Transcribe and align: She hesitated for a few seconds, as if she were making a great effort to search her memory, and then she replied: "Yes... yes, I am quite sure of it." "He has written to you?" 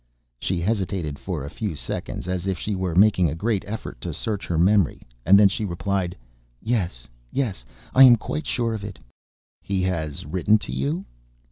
She 0.39 0.59
hesitated 0.59 1.19
for 1.19 1.45
a 1.45 1.49
few 1.51 1.75
seconds, 1.75 2.27
as 2.27 2.47
if 2.47 2.57
she 2.57 2.73
were 2.73 2.95
making 2.95 3.29
a 3.29 3.35
great 3.35 3.63
effort 3.67 4.01
to 4.01 4.15
search 4.15 4.47
her 4.47 4.57
memory, 4.57 5.03
and 5.27 5.37
then 5.37 5.47
she 5.47 5.63
replied: 5.63 6.15
"Yes... 6.59 7.07
yes, 7.31 7.63
I 7.93 8.01
am 8.05 8.15
quite 8.15 8.47
sure 8.47 8.73
of 8.73 8.83
it." 8.83 8.97
"He 9.61 9.83
has 9.83 10.25
written 10.25 10.57
to 10.57 10.71
you?" 10.71 11.05